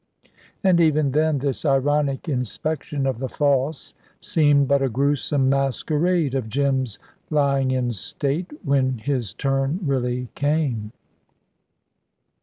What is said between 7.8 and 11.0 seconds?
state, when his turn really came.